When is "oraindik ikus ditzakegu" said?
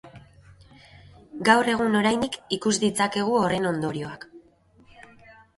2.01-3.39